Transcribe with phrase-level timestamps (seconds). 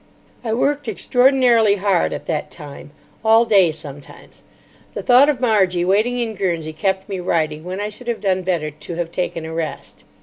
[0.43, 2.89] I worked extraordinarily hard at that time.
[3.23, 4.41] All day, sometimes.
[4.95, 8.41] The thought of Margie waiting in Guernsey kept me writing when I should have done
[8.41, 10.03] better to have taken a rest.